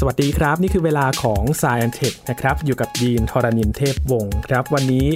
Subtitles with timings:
[0.00, 5.08] สวัสดีครับ นี่คือเวลาของ s าย n อนเทคนะครับ อยู่กับยีนทรณินเทพวงศ์ครับ วันนี้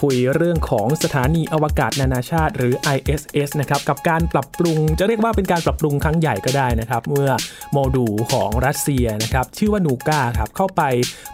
[0.00, 7.30] คุยเรื่องของสถานีอวกาศนานาชาติ หรือ ISS นะครับกับการปรับปรุงจะเรียกว่าเป็นการปรับปรุงครั้งใหญ่ก็ได้นะครับ เมื่อ
[7.72, 10.82] โมดูลของรัสเซียนะครับ ชื่อว่านูกาครับเข้าไป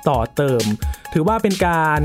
[0.09, 0.65] ต่อเติม
[1.13, 2.03] ถือว่าเป็นการ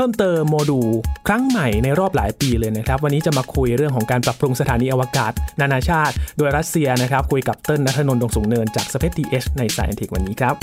[0.00, 0.88] พิ่มเติมโมดูล
[1.26, 10.54] ครั้งใหม่ในรอบหลายปีเลยนะครับ วันนี้จะมาคุยเรื่องของการปรับปรุงสถานีอวกาศ นานาชาติ โดยรัสเซียนะครับ คุยกับเติ้ลนัทนนท์ดงสูงเนินจากสเปซทีเอชในสายอินเทควันนี้ครับ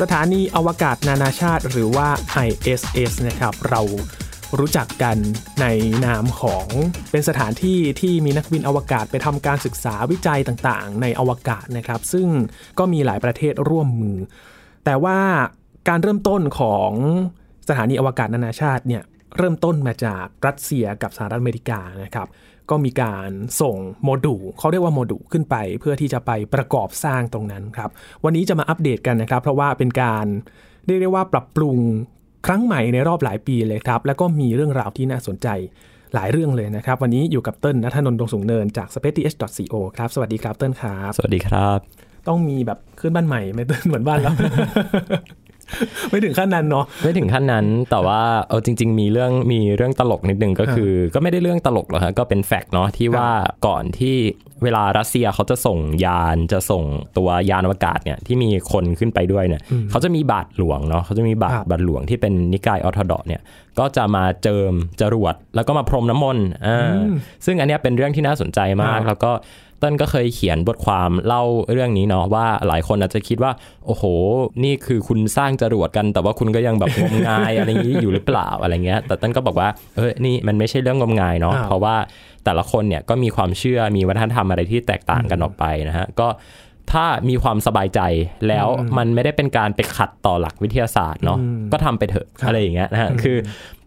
[0.00, 2.08] สถานีอวกาศนานาชาติหรือว่า
[2.46, 3.82] ISS นะครับ เรา
[4.58, 5.16] รู้จักกัน
[5.60, 5.66] ใน
[6.06, 6.66] นามของ
[7.10, 12.28] เป็นสถานที่ที่มีนักบินอวกาศไปทำการศึกษาวิจัยต่างๆ ในอวกาศนะครับ ซึ่ง
[12.78, 14.18] ก็มีหลายประเทศร่วมมือ
[14.84, 15.18] แต่ว่า
[15.88, 16.92] การเริ่มต้นของ
[17.68, 19.02] สถานีอวกาศนานาชาติเนี่ย
[19.36, 22.28] เริ่มต้นมาจากรัสเซียกับสหรัฐอเมริกานะครับ
[22.70, 27.90] ก็มีการส่งโมดูลเขาเรียกว่าโมดูลขึ้นไป เพื่อที่จะไปประกอบสร้างตรงนั้นครับ
[28.24, 30.26] วันนี้จะมาอัปเดตกันนะครับ เพราะว่าเป็นการ
[30.86, 31.78] เรียกได้ว่าปรับปรุง
[32.46, 35.48] ครั้งใหม่ในรอบหลายปีเลยครับ แล้วก็มีเรื่องราวที่น่าสนใจ
[36.14, 41.78] หลายเรื่องเลยนะครับ วันนี้อยู่กับเติ้ลนัทนนท์ดงสูงเนินจาก spaceth.co ครับ สวัสดีครับเติ้ลครับ สวัสดีครับ
[42.28, 44.34] ต้องมีแบบขึ้นบ้านใหม่ไหม่เติ้ลเหมือนบ้านแล้ว
[46.10, 53.28] ไม่ถึงขั้นนั้นเนาะไม่ถึงขั้นนั้นแต่ว่าเออจริง ๆ มีเรื่องมีเรื่องตลกนิดนึงก็คือ ก็ไม่ได้เรื่องตลกหรอกฮะก็เป็นแฟกต์เนาะที่ว่า
[53.66, 54.16] ก่อนที่
[54.64, 56.84] เวลารัสเซียเขาจะส่งยานจะส่ง
[57.18, 63.42] ตัวยานอวกาศเนี่ยที่มีคนขึ้นไปด้วยเนี่ยเขาจะมีบาทหลวงเนาะเขาจะมีบาทครับบาทหลวงที่เป็นนิกายออร์โธดอกซ์เนี่ย
[63.78, 66.96] ก็จะมาเจิมจรวดแล้วก็มาพรมน้ำมนต์อ่า
[67.46, 69.32] ซึ่งอันเนี้ยเป็นเรื่องที่น่าสนใจมากครับแล้วก็
[69.80, 71.42] เต้นก็เคยเขียนบทความเล่า
[71.72, 73.52] เรื่องนี้เนาะว่าหลายคนอาจจะคิดว่า
[73.86, 74.04] โอ้โห
[74.64, 81.96] นี่คือคุณสร้างจรวดกัน แต่ว่าคุณก็ยังแบบงมงายอะไรอย่างนี้อยู่หรือเปล่าอะไรเงี้ย แต่เต้นก็บอกว่าเออนี่มันไม่ใช่เรื่องงมงายเนาะครับเพราะว่า
[82.44, 86.28] แต่ละคนเนี่ยก็มีความเชื่อมีวัฒนธรรมอะไรที่แตกต่างกันออกไปนะฮะก็
[86.92, 88.00] ถ้ามีความสบายใจ
[88.48, 88.66] แล้ว
[88.98, 91.38] มันไม่ได้เป็นการไปขัดต่อหลักวิทยาศาสตร์เนาะ
[91.72, 93.36] ก็ทำไปเถอะอะไรอย่างเงี้ยนะฮะคือ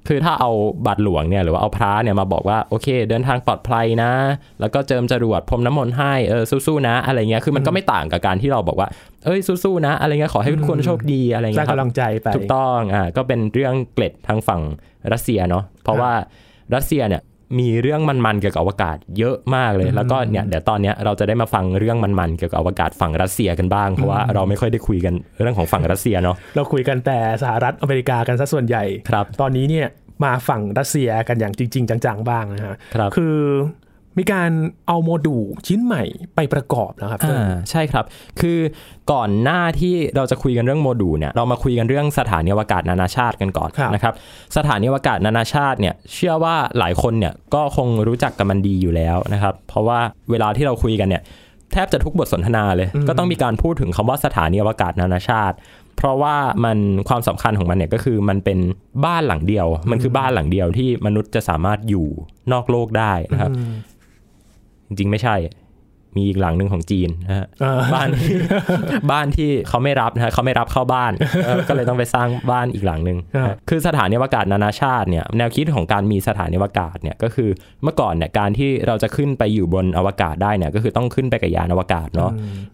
[0.07, 0.51] คือถ้าเอา
[0.85, 4.11] บัตรหลวงเนี่ยหรือว่าเอาพระเนี่ยมาบอกว่าโอเค เดินทางปลอดภัยนะ
[4.59, 8.87] แล้วก็เจิมจรวดพรมน้ำมนต์ให้เออสู้ๆนะ อะไรเงี้ยคือมันก็ไม่ต่างกับการที่เราบอกว่า
[9.25, 14.61] เอ้ยสู้ๆนะ อะไรเงี้ยขอให้ทุกคนโชคดีอะไรสร้าเงี้งยครับกำลังใจไปถูกต้องอ่าก็เป็นเรื่องเกล็ดทางฝั่ง
[15.13, 16.11] รัสเซียเนาะเพราะว่า
[16.75, 17.21] รัสเซียเนี่ย
[17.59, 29.87] มีเรื่องมันๆเกี่ยวกับอวกาศเยอะมากเลย แล้วก็เนี่ยเดี๋ยวตอนเนี้ยเราจะได้มาฟังเรื่องมันๆเกี่ยวกับอวกาศฝั่งรัสเซียกันบ้าง เพราะว่าเราไม่ค่อยได้คุยกันเรื่องของฝั่งรัสเซียเนาะเราคุยกันแต่สหรัฐอเมริกากันซะส่วนใหญ่ครับ ตอนนี้เนี่ย
[30.23, 33.37] มาฝั่งรัสเซียกันอย่างจริง ๆ จังๆบ้างนะฮะครับคือ
[34.17, 34.49] มีการ
[34.87, 36.03] เอาโมดูลชิ้นใหม่
[36.35, 38.05] ไปประกอบนะครับเติ้ลอ่าใช่ครับ
[38.39, 38.57] คือ
[39.11, 44.13] ก่อนหน้าที่เราจะคุยกันเรื่องโมดูลเนี่ยเรามาคุยกันเรื่องสถานีอวกาศนานาชาติกันก่อนครับนะครับ
[44.57, 49.99] สถานีอวกาศนานาชาติเนี่ยเชื่อว่าหลายคนเนี่ยก็คงรู้จักกับมันดีอยู่แล้วนะครับ เพราะว่า
[50.31, 51.23] เวลาที่เราคุยกันเนี่ย
[51.73, 55.55] แทบจะทุกบทสนทนาเลย ก็ต้องมีการพูดถึงคำว่าสถานีอวกาศนานาชาติ
[55.97, 56.35] เพราะว่า
[56.65, 56.77] มัน
[57.09, 58.59] ความสำคัญของมันเนี่ยก็คือมันเป็น
[59.05, 62.07] บ้านหลังเดียว มันคือบ้านหลังเดียวที่มนุษย์จะสามารถอยู่
[62.51, 63.51] นอกโลกได้นะครับ
[64.87, 65.35] จริง ๆ ไม่ใช่
[66.17, 68.35] มีอีกหลังหนึ่งของจีนนะฮะอ่าบ้านที่
[69.11, 71.11] บ้านที่เขาไม่รับนะฮะเขาไม่รับเข้าบ้าน
[71.45, 77.49] เออก็เลยต้องไปสร้างบ้านอีกหลังหนึ่งครับนะฮะคือสถานีอวกาศนานาชาติเนี่ยแนวคิดของการมีสถานีอวกาศเนี่ยก็คือ
[77.83, 82.31] เมื่อก่อนเนี่ยการที่เราจะขึ้นไปอยู่บนอวกาศได้เนี่ยก็คือต้องขึ้นไปกับยานอวกาศเนาะ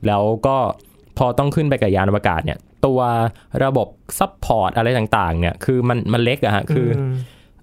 [0.07, 0.57] แล้วก็
[1.17, 2.99] พอต้องขึ้นไปกับยานอวกาศเนี่ยตัว
[3.63, 3.87] ระบบ
[4.19, 6.87] support อะไรต่างๆเนี่ยคือมันมันเล็กอะฮะคือ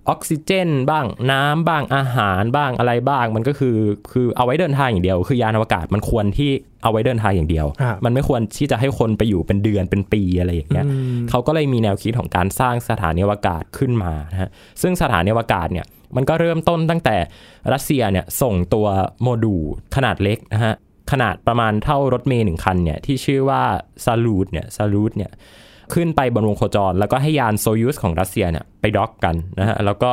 [0.08, 3.76] อออกซิเจนบ้างน้ำบ้างอาหารบ้างอะไรบ้าง มันก็คือ
[4.12, 6.50] คือเอาไว้เดินทางอย่างเดียว คือยานอวกาศมันควรที่
[6.82, 10.86] เอาไว้เดินทางอย่างเดียวครับมันไม่ควรที่จะให้คนไปอยู่เป็นเดือนเป็นปีอะไรอย่างเงี้ย
[11.30, 14.50] เขาก็เลยมีแนวคิดของการสร้างสถานีอวกาศขึ้นมานะฮะ
[14.82, 15.86] ซึ่งสถานีอวกาศเนี่ย
[16.16, 17.16] มันก็เริ่มต้นตั้งแต่
[17.72, 18.86] รัสเซียเนี่ยส่งตัว
[19.22, 19.64] โมดูล
[19.96, 20.74] ขนาดเล็กนะฮะ
[21.12, 23.62] ขนาดประมาณเท่ารถเมล์หนึ่งคันเนี่ยที่ชื่อว่า
[24.04, 25.30] ซาลูดเนี่ยซาลูดเนี่ย
[25.94, 30.10] ขึ้นไปบนวงโคจร แล้วก็ให้ยานโซยูสของรัสเซียเนี่ยไปด็อกกันนะฮะแล้วก็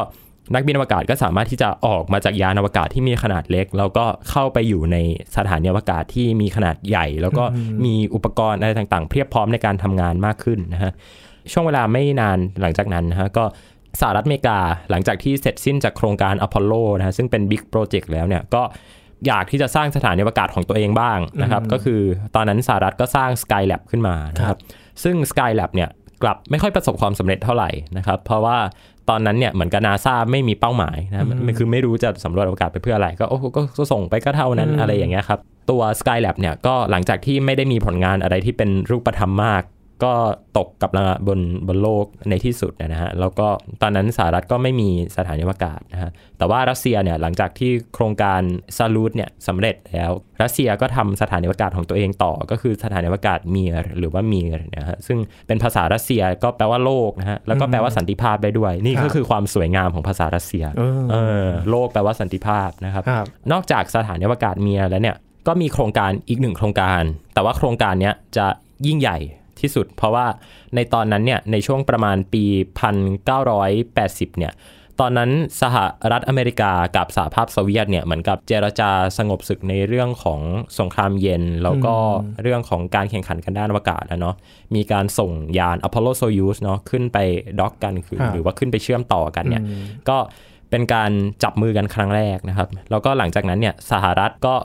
[0.54, 4.98] นักบินอวกาศก็สามารถที่จะออกมาจากยานอวกาศที่มีขนาดเล็ก แล้วก็เข้าไปอยู่ใน
[5.38, 7.44] สถานีอวกาศที่มีขนาดใหญ่ แล้วก็
[7.86, 10.92] มีอุปกรณ์อะไรต่างๆ เพียบพร้อมในการทำงานมากขึ้นนะฮะ
[11.52, 13.44] ช่วงเวลาไม่นานหลังจากนั้นนะฮะก็
[14.02, 14.60] สหรัฐอเมริกา
[14.90, 18.64] หลังจากที่เสร็จสิ้นจากโครงการอพอลโลนะฮะซึ่งเป็นบิ๊กโปรเจกต์แล้วเนี่ยก็
[19.28, 22.02] อยากที่จะสร้างสถานีอวกาศของตัวเองบ้างนะครับ ก็คือ
[22.36, 24.58] ตอนนั้นสหรัฐก็สร้าง Skylab ขึ้นมานะครับ
[25.04, 25.90] ซึ่ง Skylab เนี่ย
[26.24, 28.57] กลับไม่ค่อยประสบความสำเร็จเท่าไหร่นะครับ เพราะว่า
[29.10, 39.62] ตอนนั้นเนี่ยเหมือนกับนาซาไม่มีเป้าหมายนะมันมันคือไม่รู้จะสำรวจอวกาศไปเพื่ออะไร ก็โอ้โหก็ก็ส่งไปก็เท่านั้นอะไรอย่างเงี้ยครับ ตัว Skylab เนี่ยก็หลังจากที่ไม่ได้มีผลงานอะไรที่เป็นรูปธรรมมาก
[40.04, 40.14] ก็
[40.58, 40.92] ตกกับ
[41.28, 43.48] บนบนโลกในที่สุดนะฮะแล้วก็
[43.82, 48.42] ตอนนั้นสหรัฐก็ไม่มีสถานีอวกาศนะฮะแต่ว่ารัสเซียเนี่ยหลังจากที่โครงการ
[48.78, 50.12] ซาลูดเนี่ยสำเร็จแล้ว
[50.42, 55.18] รัสเซียก็ทำสถานีอวกาศของตัวเองต่อ ก็คือสถานีอวกาศมีร์หรือว่ามีร์นะฮะซึ่ง
[55.48, 60.66] เป็นภาษารัสเซียก็แปลว่าโลกนะฮะแล้วก็แปลว่าสันติภาพได้ด้วย นี่ก็คือความสวยงามของภาษารัสเซีย
[61.12, 61.16] เอ
[61.46, 63.04] อโลกแปลว่าสันติภาพนะครับ
[63.52, 65.16] นอกจากสถานีอวกาศมีร์แล้วเนี่ย
[65.48, 67.04] ก็มีโครงการอีกหนึ่งโครงการ
[67.34, 68.46] แต่ว่าโครงการนี้จะ
[68.88, 69.18] ยิ่งใหญ่
[69.63, 70.27] ที่สุด เพราะว่า
[70.75, 72.44] ในตอนนั้นเนี่ยในช่วงประมาณปี
[73.62, 74.54] 1980 เนี่ย
[75.01, 75.31] ตอนนั้น
[75.62, 75.75] สห
[76.12, 80.42] รัฐอเมริกากับสหภาพโซเวียตเนี่ยเหมือนกับเจรจาสงบศึกในเรื่องของ
[80.80, 81.95] สงครามเย็น แล้วก็
[82.42, 84.36] เรื่องของการแข่งขันกันด้านอวกาศนะเนาะ
[84.75, 87.18] มีการส่งยานอพอลโลโซยูสเนาะขึ้นไป
[87.59, 89.63] ด็อกกันคือหรือว่าขึ้นไปเชื่อมต่อกันเนี่ย
[90.09, 90.18] ก็
[90.69, 91.12] เป็นการ
[91.44, 94.56] จับมือกันครั้งแรกนะครับ แล้วก็หลังจากนั้นเนี่ยสหรัฐก็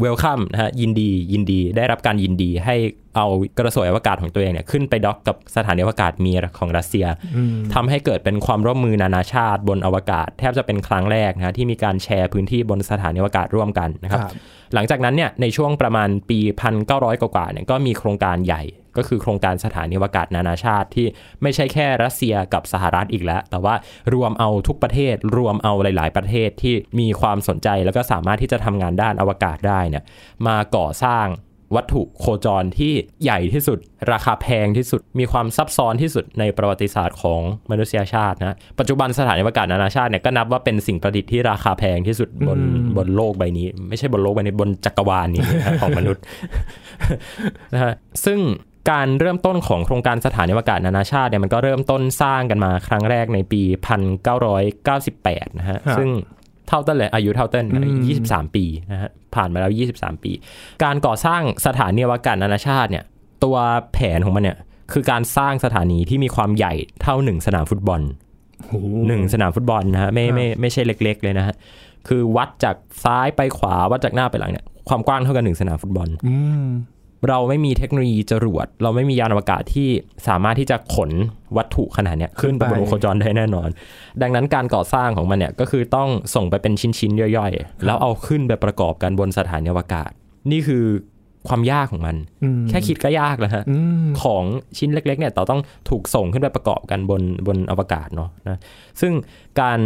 [0.00, 2.76] เวลคัมนะฮะยินดียินดีได้รับการยินดีให้
[3.16, 3.26] เอา
[3.58, 7.06] กระสวยอวกาศของตัวเองเนี่ยขึ้นไปด็อกกับสถานีอวกาศมีของรัสเซีย
[7.74, 14.20] ทำให้เกิดเป็นความร่วมมือนานาชาติบนอวกาศ แทบจะเป็นครั้งแรกนะที่มีการแชร์พื้นที่บนสถานีอวกาศร่วมกันนะครับ
[14.74, 16.38] หลังจากนั้นเนี่ยในช่วงประมาณปี
[16.80, 18.62] 1900 กว่าเนี่ยก็มีโครงการใหญ่
[18.96, 21.06] ก็คือโครงการสถานีอวกาศนานาชาติที่
[21.42, 23.74] ไม่ใช่แค่รัสเซียกับสหรัฐอีกแล้ว แต่ว่า
[24.14, 30.02] รวมเอาทุกประเทศ รวมเอาหลาย ๆ ประเทศที่มีความสนใจแล้วก็สามารถที่จะทำงานด้านอวกาศได้เนี่ย
[30.46, 31.26] มาก่อสร้าง
[31.76, 32.92] วัตถุโคจรที่
[33.22, 33.78] ใหญ่ที่สุด
[34.12, 42.58] ราคาแพงที่สุด มีความซับซ้อนที่สุดในประวัติศาสตร์ของมนุษยชาตินะ ปัจจุบันสถานีอวกาศนานาชาติเนี่ยก็นับว่าเป็นสิ่งประดิษฐ์ที่ราคาแพงที่สุดบน
[42.96, 45.42] บนโลกใบนี้ ไม่ใช่บนโลกใบนี้บนจักรวาลนี้
[45.80, 46.22] ของมนุษย์
[47.74, 47.92] นะฮะ
[48.24, 48.38] ซึ่ง
[48.90, 53.62] การเริ่มต้นของโครงการสถานีอวกาศนานาชาติเนี่ยมันก็เริ่มต้นสร้างกันมาครั้งแรกในปี
[54.40, 56.08] 1998 นะฮะ ซึ่ง
[56.68, 57.66] เท่าเต้นเลยอายุเท่าเต้น
[58.10, 60.32] 23ปีนะฮะผ่านมาแล้ว23ปี
[60.84, 63.04] การก่อสร้างสถานีอวกาศนานาชาติเนี่ย
[63.44, 63.56] ตัว
[63.92, 64.58] แผนของมันเนี่ย
[64.92, 68.00] คือการสร้างสถานีที่มีความใหญ่เท่าหนึ่งสนามฟุตบอล
[69.08, 71.54] หนึ่งสนามฟุตบอลนะฮะไม่ไม่ไม่ใช่เล็ก ๆ เลยนะฮะ
[72.08, 76.08] คือวัดจากซ้ายไปขวาวัดจากหน้าไปหลังเนี่ยความกว้างเท่ากันหนึ่งสนามฟุตบอล
[77.28, 79.88] เราไม่มีเทคโนโลยีจรวด เราไม่มียานอวกาศที่
[80.28, 81.10] สามารถที่จะขน
[81.56, 83.68] วัตถุขนาดนี้ขึ้นไปบนโคจรได้แน่นอน
[84.22, 90.10] ดังนั้นการก่อสร้างของมันเนี่ยก็คือต้องส่งไปเป็นชิ้นๆย่อยๆ แล้วเอาขึ้นไปประกอบกันบนสถานีอวกาศ
[90.50, 90.84] นี่คือ
[91.48, 92.16] ความยากของมัน
[92.68, 93.64] แค่คิดก็ยากแล้วฮะ
[94.22, 94.44] ของ
[94.78, 95.60] ชิ้นเล็ก ๆ เนี่ยเราต้อง
[95.90, 98.58] ถูกส่งขึ้นไปประกอบกันบนบนอวกาศเนาะนะ
[99.00, 99.12] ซึ่ง
[99.60, 99.78] การ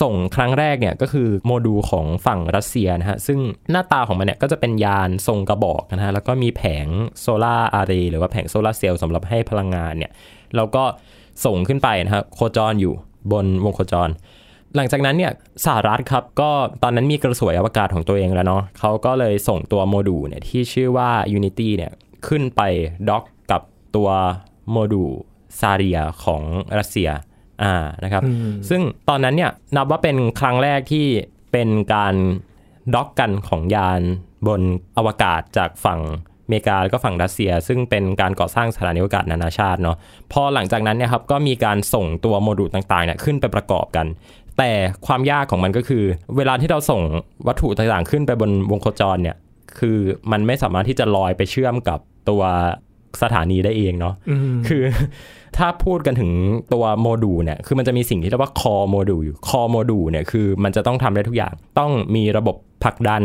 [0.00, 3.38] ส่งครั้งแรกเนี่ยก็คือโมดูลของฝั่งรัสเซียนะฮะซึ่ง
[3.70, 6.86] หน้าตาของมันเนี่ยก็จะเป็นยานทรงกระบอกนะฮะแล้วก็มีแผง
[7.20, 10.12] โซลาร์อาร์เรหรือว่าแผงโซลาร์เซลล์สำหรับให้พลังงานเนี่ย
[10.56, 10.84] แล้วก็
[11.44, 12.94] ส่งขึ้นไปนะครับโคจรอยู่
[13.32, 14.10] บนวงโคจร
[14.76, 15.32] หลังจากนั้นเนี่ย
[15.64, 16.50] สหรัฐครับก็
[16.82, 21.92] ตอนนั้นมีกระสวยอวกาศของตัวเองแล้วเนาะเขาก็เลยส่งตัวโมดูลเนี่ยที่ชื่อว่า Unity เนี่ย
[22.26, 22.60] ขึ้นไป
[23.08, 23.62] ด็อกกับ
[23.96, 24.10] ตัว
[24.70, 25.12] โมดูล
[25.60, 26.42] ซาเรียของ
[26.78, 27.10] รัสเซีย
[27.64, 28.22] อ่านะครับ
[28.68, 31.06] ซึ่งตอนนั้นเนี่ยนับว่าเป็นครั้งแรกที่
[31.52, 32.14] เป็นการ
[32.94, 34.00] ด็อกกันของยาน
[34.46, 34.62] บน
[34.96, 36.00] อวกาศจากฝั่ง
[36.44, 39.96] อเมริกาแล้วก็ฝั่งรัสเซีย ซึ่งเป็นการก่อสร้างสถานีอวกาศนานาชาติเนาะ
[40.32, 44.06] พอหลังจากนั้นเนี่ยครับก็มีการส่งตัวโมดูลต่างๆเนี่ยขึ้นไปประกอบกัน
[44.58, 44.70] แต่
[45.06, 46.04] ความยากของมันก็คือ
[46.36, 47.02] เวลาที่เราส่ง
[47.46, 49.36] วัตถุต่างๆ ขึ้นไปบนวงโคจรเนี่ย
[49.78, 49.98] คือ
[50.32, 51.98] มันไม่สามารถที่จะลอยไปเชื่อมกับ
[52.28, 52.42] ตัว
[53.22, 54.14] สถานีได้เองเนาะ
[54.68, 54.82] คือ
[55.56, 56.30] ถ้าพูดกันถึง
[56.72, 63.22] ตัวโมดูลเนี่ยคือมันจะมีสิ่งที่เรียกว่า core module อยู่ core module เนี่ยคือมันจะต้องทำได้ทุกอย่าง ต้องมีระบบผลักดัน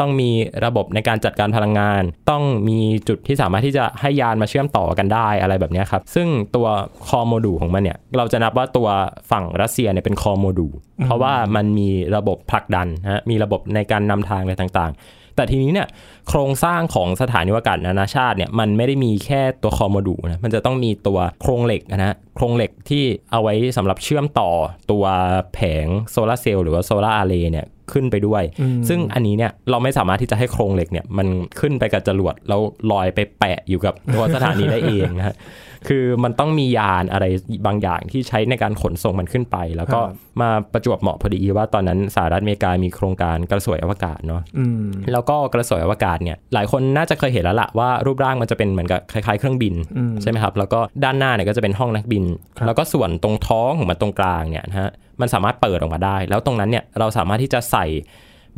[0.00, 0.30] ต้องมี
[0.64, 2.78] ระบบในการจัดการพลังงาน ต้องมี
[3.08, 6.66] จุดที่สามารถที่จะให้ยานมาเชื่อมต่อกันได้อะไรแบบนี้ครับ ซึ่งตัว
[7.08, 8.88] core module ของมันเนี่ยเราจะนับว่าตัว
[9.30, 10.72] ฝั่งรัสเซียเนี่ยเป็น core module
[11.04, 14.98] เพราะว่ามันมีระบบผลักดันนะมีระบบในการนำทางอะไรต่างๆ
[15.36, 15.86] แต่ทีนี้เนี่ย
[16.28, 24.50] โครงสร้างของสถานีอวกาศนานาชาติเนี่ยมันไม่ได้มีแค่ตัว core module นะมันจะต้องมีตัวโครงเหล็กนะโครงเหล็กที่เอาไว้สำหรับเชื่อมต่อ
[24.90, 25.04] ตัว
[25.54, 28.42] แผงโซลาร์เซลล์หรือว่า solar array เนี่ยขึ้นไปด้วย
[28.88, 31.26] ซึ่งอันนี้เนี่ยเราไม่สามารถที่จะให้โครงเหล็กเนี่ยมัน
[31.60, 32.60] ขึ้นไปกับจรวดแล้ว
[32.90, 35.34] ลอยไปแปะอยู่กับตัวสถานีได้เองนะฮะ
[35.88, 37.24] คือมันต้องมียานอะไร
[37.66, 40.00] บางอย่างที่ใช้ในการขนส่งมันขึ้นไป แล้วก็
[40.40, 44.42] มาประจวบเหมาะพอดีว่าตอนนั้นสหรัฐอเมริกามีโครงการกระสวยอวกาศเนาะ
[45.12, 49.74] แล้วก็กระสวยอวกาศเนี่ยหลายคนน่าจะเคยเห็นแล้วล่ะว่ารูปร่างมันจะเป็นเหมือนกับคล้ายๆ เครื่องบิน
[50.22, 52.24] ใช่ไหมครับ แล้วก็ด้านหน้าเนี่ยก็จะเป็นห้องนักบิน
[52.66, 57.86] แล้วก็ส่วนตรงท้องของมันตรงกลางเนี่ยนะฮะมันสามารถเปิดออกมาได้ แล้วตรงนั้นเนี่ยเราสามารถที่จะใส่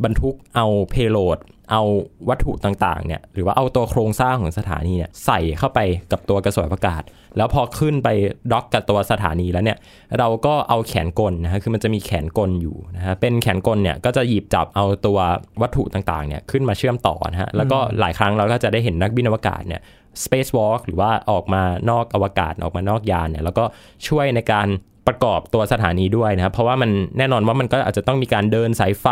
[0.03, 1.37] บรรทุกเอาเพโลด
[1.71, 1.81] เอา
[2.29, 5.79] วัตถุต่างๆเนี่ยหรือว่าเอาตัวโครงสร้างของสถานีเนี่ยใส่เข้าไป
[6.11, 7.03] กับตัวกระสวยอากาศ
[7.37, 8.09] แล้วพอขึ้นไป
[8.51, 9.77] ด็อกกับตัวสถานีแล้วเนี่ย
[10.19, 15.17] เราก็เอาแขนกลนะฮะคือมันจะมีแขนกลอยู่นะฮะเป็นแขนกลเนี่ยก็จะหยิบจับเอาตัว
[15.61, 19.81] วัตถุต่างๆเนี่ยขึ้นมาเชื่อมต่อนะฮะแล้วก็หลายครั้งเราก็จะได้เห็นนักบินอวกาศเนี่ย
[20.23, 23.63] space walk หรือว่าออกมานอกอวกาศออกมานอกยานเนี่ยแล้วก็
[24.07, 24.67] ช่วยในการ
[25.07, 29.07] ประกอบตัวสถานีด้วยนะครับ เพราะว่ามันแน่นอนว่ามันก็อาจจะต้องมีการเดินสายไฟ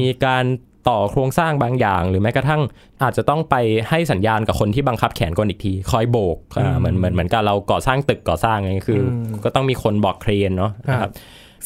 [0.00, 0.44] มีการ
[0.88, 2.60] ต่อโครงสร้างบางอย่าง หรือแม้กระทั่ง
[3.02, 3.54] อาจจะต้องไป
[3.88, 11.10] ให้สัญญาณกับคนที่บังคับแขนกลอีกทีคอยโบกอ่าเหมือนเหมือนเหมือนกับเราก่อสร้างตึกก่อสร้างไงคืออก็ต้องมีคนบอกเครนเนาะนะครับ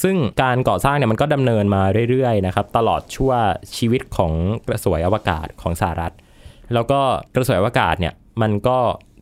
[0.03, 3.33] ซึ่งการก่อสร้างเนี่ยมันก็ดำเนินมาเรื่อยๆนะครับตลอดชั่ว
[3.77, 4.33] ชีวิตของ
[4.69, 6.13] กระสวยอวกาศของสหรัฐ
[6.75, 7.01] แล้วก็
[7.35, 8.79] กระสวยอวกาศเนี่ยมันก็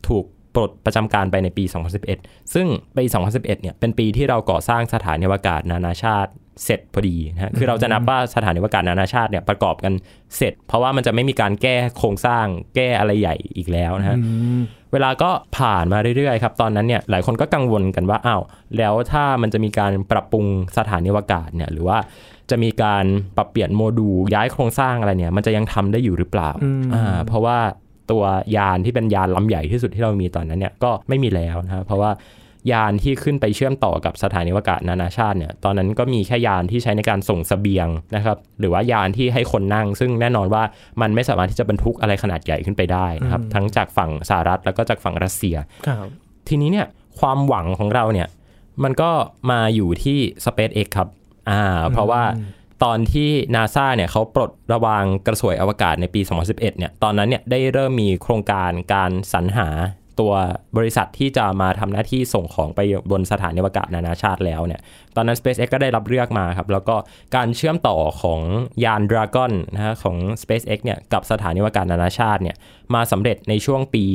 [0.07, 1.63] ถูกปลดประจำการไปในปี
[2.09, 2.67] 2011 ซึ่ง
[2.97, 6.31] ปี 2011 เนี่ย เป็นปีที่เราก่อสร้างสถานีอวกาศนานาชาติ
[6.63, 9.93] เสร็จพอดีนะฮะคือเราจะนับว่าสถานีอวกาศนานาชาติเนี่ยประกอบกัน
[10.37, 14.17] เสร็จ เพราะว่ามันจะไม่มีการแก้โครงสร้างแก้อะไรใหญ่อีกแล้วนะฮะ
[14.93, 18.41] เวลาก็ผ่านมาเรื่อยๆครับตอนนั้นเนี่ยหลายคนก็กังวลกันว่าอ้าว
[18.77, 20.45] แล้วถ้ามันจะมีการปรับปรุง
[20.77, 21.97] สถานีอวกาศเนี่ยหรือว่า
[22.49, 23.05] จะมีการ
[23.37, 26.51] ปรับเปลี่ยนโมดูลย้ายโครงสร้างอะไรเนี่ย มันจะยังทำได้อยู่หรือเปล่า
[26.93, 27.57] อ่าเพราะว่า
[28.11, 28.23] ตัว
[28.55, 32.11] ยานที่เป็นยานลำใหญ่ที่สุดที่เรามีตอนนั้นเนี่ยก็ไม่มีแล้วนะครับเพราะว่า
[32.71, 40.63] ยานที่ขึ้นไปเชื่อมต่อกับสถานีอวกาศนานาชาติเนี่ยตอนนั้นก็มีแค่ยานที่ใช้ในการส่งเสบียงนะครับหรือว่ายานที่ให้คนนั่ง ซึ่งแน่นอนว่า
[41.01, 45.55] มันไม่สามารถที่จะบรรทุกอะไรขนาดใหญ่ขึ้นไปได้นะครับทั้งจากฝั่งสหรัฐแล้วก็จากฝั่งรัสเซีย
[45.87, 46.07] ครับ
[46.47, 46.87] ทีนี้เนี่ย
[47.19, 48.27] ความหวังของเราเนี่ย
[48.83, 49.11] มันก็
[49.51, 51.09] มาอยู่ที่ SpaceX ครับ
[51.49, 51.61] อ่า
[51.93, 52.23] เพราะว่า
[52.83, 59.67] ตอนที่นาซาเนี่ยเขาปลดระวางกระสวยอวกาศในปี 2011 เนี่ย ตอนนั้นเนี่ยได้เริ่มมีโครงการการสรรหา
[60.19, 60.33] ตัว
[60.77, 62.79] บริษัทที่จะมาทำหน้าที่ส่งของไป
[63.11, 64.81] บนสถานีอวกาศนานาชาติแล้วเนี่ย
[65.15, 66.95] ตอนนั้น SpaceX ก็ได้รับเลือกมาครับ แล้วก็
[67.35, 68.39] การเชื่อมต่อของ
[68.83, 72.55] ยาน Dragon นะฮะของ SpaceX เนี่ยกับสถานีอวกาศนานาชาติเนี่ย
[72.95, 74.05] มาสำเร็จในช่วงปี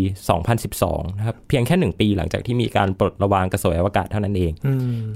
[0.55, 4.53] 2012 นะครับ เพียงแค่ 1 ปีหลังจากที่มีการปลดระวางกระสวยอวกาศเท่านั้นเอง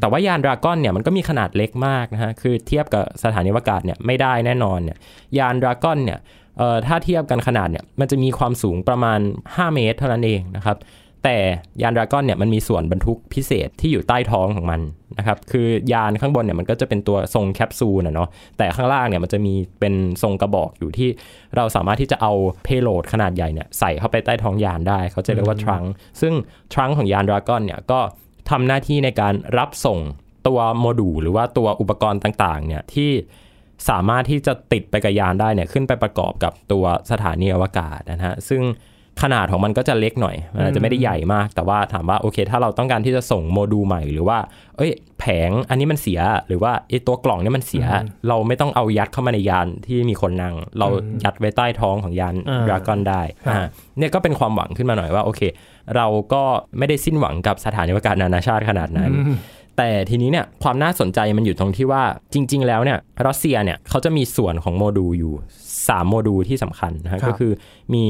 [0.01, 4.99] แต่ว่ายานดราก้อนเนี่ยมันก็มีขนาดเล็กมากนะฮะคือเทียบกับสถานีอวกาศเนี่ยไม่ได้แน่นอนเนี่ย
[5.39, 6.19] ยานดราก้อนเนี่ย
[6.61, 10.79] เอ่อถ้าเทียบกันขนาดเนี่ยมันจะมีความสูงประมาณ 5 เมตรเท่านั้นเองนะครับ
[11.25, 11.37] แต่
[11.83, 14.81] ยานดราก้อนเนี่ยมันมีส่วนบรรทุกพิเศษที่อยู่ใต้ท้องของมัน
[15.19, 21.09] นะครับคือยานข้างบนเนี่ยมันก็จะเป็นตัวทรงแคปซูลนะเนาะแต่ข้างล่างเนี่ยมันจะมีเป็นทรงกระบอกอยู่ที่
[21.57, 22.33] เราสามารถที่จะเอา
[22.65, 25.85] เพโลดขนาดใหญ่เนี่ยใส่เข้าไปใต้ท้องยานได้ เขาจะเรียกว่าทรัง
[26.21, 26.33] ซึ่ง
[26.73, 28.01] ทรังของยานดราก้อนเนี่ยก็
[28.51, 29.99] ทำหน้าที่ในการรับส่ง
[30.47, 33.11] ตัวโมดูลหรือว่าตัวอุปกรณ์ต่างๆเนี่ยที่
[33.89, 38.63] สามารถที่จะติดไปกับยานได้เนี่ยขึ้นไปประกอบกับตัวสถานีอวกาศนะฮะซึ่ง
[39.23, 44.39] ขนาดของมันก็จะเล็กหน่อยมันอาจจะไม่ได้ใหญ่มาก แต่ว่าถามว่าโอเค ถ้าเราต้องการที่จะส่งโมดูลใหม่หรือว่า
[44.77, 47.87] เอ้ย แผงอันนี้มันเสียหรือว่าไอ้ตัวกล่องนี่มันเสีย
[48.29, 50.89] เราไม่ต้องเอายัดเข้ามาในยานที่มีคนนั่ง เรา
[51.25, 53.65] ยัดไว้ใต้ท้องของยานอ่าดราก้อนได้อ่า
[53.99, 55.41] เนี่ยก็เป็นความหวังขึ้นมาหน่อยว่าโอเค
[55.97, 56.43] เราก็
[56.79, 59.11] ไม่ได้สิ้นหวังกับสถานีอวกาศนานาชาติขนาดนั้น
[59.79, 65.35] แต่ทีนี้เนี่ยความน่าสนใจมันอยู่ตรงที่ว่าจริง ๆ แล้วเนี่ยรัสเซียเนี่ยเขาจะมีส่วนของโมดูลอยู่
[65.71, 67.53] 3 โมดูลที่สำคัญนะฮะครับก็คือ
[67.95, 68.05] มี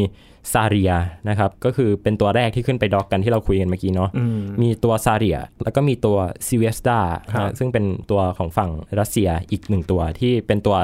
[0.53, 0.93] ซาร์ยา
[1.29, 6.99] นะครับก็คือเป็นตัวแรกที่ขึ้นไป dock กันที่เราคุยกันเมื่อกี้เนาะอืมมีตัวซาร์ยาแล้วก็มีตัวซเวซดา
[7.33, 10.77] ครับซึ่งเป็นตัวของฝั่งรัสเซียอีกหนึ่งตัวที่เป็นตัว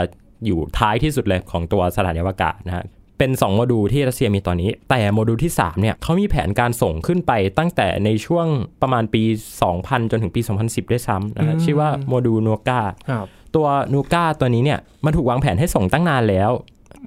[0.46, 2.84] อยู่ท้ายที่สุดเลยของตัวสถานีอวกาศนะฮะ
[3.18, 8.46] เป็น 2 โมดูลที่รัสเซียมีตอนนี้ แต่โมดูลที่ 3 เนี่ยเขามีแผนการส่งขึ้นไปตั้งแต่ในช่วง
[8.82, 9.22] ประมาณปี
[9.66, 12.80] 2000 จนถึงปี 2010 ด้วยซ้ำนะฮะอืมชื่อว่าโมดูล Nauka
[13.10, 16.50] ครับตัว Nauka ตัวนี้เนี่ยมันถูกวางแผนให้ส่งตั้งนานแล้ว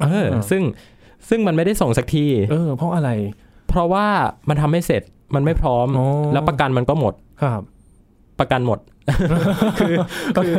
[0.02, 0.62] เอออ่าซึ่ง
[1.30, 3.10] ซึ่งมันไม่ได้ส่งสักทีเออเพราะอะไร
[3.70, 4.06] เพราะว่า
[4.50, 5.04] มันทำไม่เสร็จ
[5.36, 7.14] มันไม่พร้อมอ๋อแล้วประกันมันก็หมด
[7.44, 7.62] ครับ
[8.40, 8.80] ประกันหมด
[9.80, 9.96] คือ
[10.46, 10.56] คือ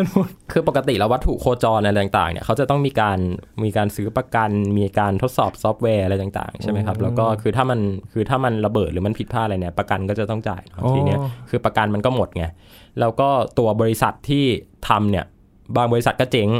[0.52, 3.18] คือปกติแล้ววัตถุโคจรอะไรต่างๆเนี่ยเขาจะต้องมีการ
[3.64, 7.80] มีการซื้อประกัน มีการทดสอบซอฟต์แวร์อะไรต่างๆ ใช่ไหมครับ แล้วก็คือถ้ามัน
[8.12, 11.18] คือถ้ามันระเบิดหรือมันผิดพลาดอะไรเนี่ยประกันก็จะต้องจ่ายเนอะอ๋อทีเนี้ย
[11.50, 12.44] คือประกันมันก็หมดไง
[13.00, 14.44] แล้วก็ตัวบริษัทที่
[14.88, 15.24] ทำเนี่ย
[15.76, 16.50] บางบริษัทก็เจ๊ง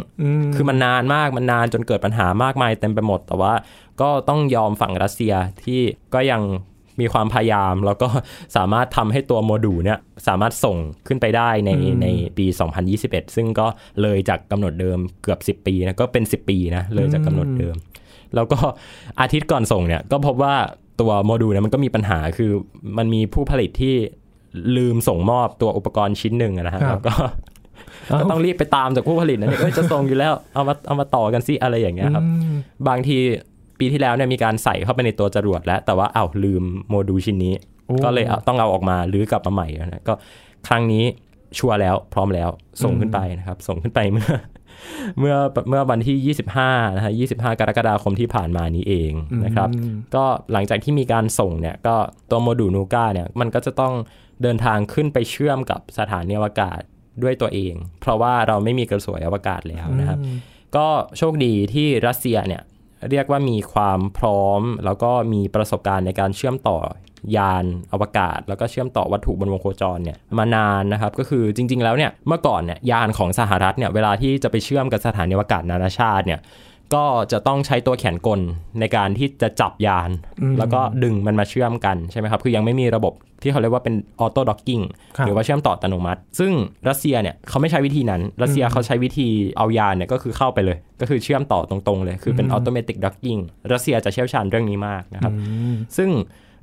[0.54, 3.52] คือมันนานมาก มันนานจนเกิดปัญหามากมายเต็มไปหมด แต่ว่า
[4.00, 5.34] ก็ต้องยอมฝั่งรัสเซีย
[5.64, 5.80] ที่
[6.14, 6.42] ก็ยัง
[7.00, 8.08] มีความพยายาม แล้วก็
[8.56, 10.76] สามารถทำให้ตัวโมดูลเนี่ยสามารถส่ง
[11.06, 12.06] ขึ้นไปได้ในอืมใน
[12.38, 12.46] ปี
[12.90, 13.66] 2021 ซึ่งก็
[14.02, 17.76] เลยจากกำหนดเดิมเกือบ 10 ปีนะก็เป็น 10 ปีนะเลยจากกำหนดเดิม
[18.34, 18.58] แล้วก็
[19.20, 20.54] อาทิตย์ก่อนส่งเนี่ยก็พบว่า
[21.00, 22.50] ตัวโมดูลเนี่ยมันก็มีปัญหาคือ
[22.98, 23.94] มันมีผู้ผลิตที่
[24.76, 27.14] ลืมส่งมอบตัวอุปกรณ์ชิ้นหนึ่งอะนะฮะครับแล้วก็
[28.20, 32.56] ก็ต้องรีบไปตามจากผู้ผลิตนะเนี่ยเอ้ยจะส่งอยู่แล้วเอามาเอามาต่อกันสิอะไรอย่างเงี้ยครับอืม
[32.88, 33.18] บางที
[33.80, 37.54] ปีที่แล้วเนี่ยมีการใส่เข้าไปในตัวจรวดแล้ว แต่ว่าอ้าวลืมโมดูลชิ้นนี้
[37.86, 40.14] โอ้ก็เลยเอาต้องเอาออกมาหรือกลับมาใหม่นะก็
[40.68, 41.04] ครั้งนี้
[41.58, 42.50] ชัวร์แล้วพร้อมแล้ว
[42.82, 44.32] ส่งขึ้นไปนะครับ ส่งขึ้นไปเมื่อ
[45.18, 45.36] เมื่อ
[45.68, 49.12] เมื่อวันที่ 25นะฮะ25 กรกฎาคมที่ผ่านมานี้เอง
[49.44, 49.68] นะครับ
[50.14, 51.96] ก็หลังจากที่มีการส่งเนี่ย ก็
[52.30, 53.94] ตัวโมดูลนูก้าเนี่ย มันก็จะต้อง
[54.42, 56.80] เดินทางขึ้นไปเชื่อมกับสถานีอวกาศ
[57.22, 60.18] ด้วยตัวเอง เพราะว่าเราไม่มีกระสวยอวกาศแล้วนะครับ
[60.76, 60.86] ก็
[61.18, 62.62] โชคดีที่รัสเซียเนี่ย
[63.10, 66.78] เรียกว่ามีความพร้อม แล้วก็มีประสบการณ์ในการเชื่อมต่อ
[67.36, 76.40] ยานอวกาศ แล้วก็เชื่อมต่อวัตถุบนวงโคจรเนี่ยมานานนะครับก็คือจริง ๆ แล้วเนี่ยเมื่อก่อนเนี่ยยานของสหรัฐเนี่ยเวลาที่จะไปเชื่อมกับสถานีอวกาศนานาชาติเนี่ย
[76.94, 78.40] ก็จะต้องใช้ตัวแขนกล
[78.80, 80.10] ในการที่จะจับยาน
[80.58, 84.80] แล้วก็ดึงมันมาเชื่อมกันใช่ไหมครับ คือยังไม่มีระบบ ที่เขาเรียกว่าเป็น auto docking
[85.16, 86.52] ครับหรือว่าเชื่อมต่ออัตโนมัติ ซึ่ง
[86.88, 89.28] รัสเซียเนี่ยเขาไม่ใช้วิธีนั้น รัสเซียเขาใช้วิธี
[89.58, 93.38] เอายานเนี่ยก็คือเข้าไปเลย ก็คือเชื่อมต่อตรงๆเลย คือเป็น automatic docking
[93.72, 95.32] รัสเซียจะเชี่ยวชาญเรื่องนี้มากนะครับ
[95.96, 96.10] ซึ่ง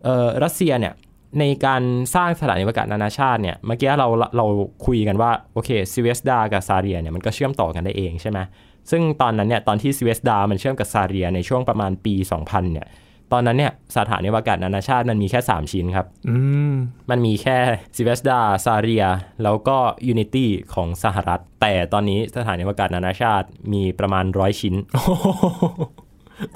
[0.03, 0.93] เอ่อรัสเซียเนี่ย
[1.39, 1.81] ในการ
[2.15, 4.07] สร้างสถานีอวกาศนานาชาติเนี่ยเมื่อกี้เรา
[4.37, 4.45] เรา
[4.85, 8.39] คุยกันว่า โอเค Zvezda กับ Zarya เนี่ยมันก็เชื่อมต่อกันได้เองใช่ไหม
[8.91, 12.87] ซึ่งตอนนั้นเนี่ยตอนที่ซิเวสดามันเชื่อมกับซาเรียในช่วงประมาณปี 2000เนี่ย
[13.33, 16.37] ตอนนั้นเนี่ยสถานีอวกาศนานาชาติมันมีแค่ 3 ชิ้นครับอื
[16.71, 16.73] ม
[17.09, 17.57] มันมีแค่
[17.95, 19.05] ซิเวสดาซาเรีย
[19.43, 19.77] แล้วก็
[20.11, 24.75] Unity ของสหรัฐ แต่ตอนนี้สถานีอวกาศนานาชาติมีประมาณร้อยชิ้น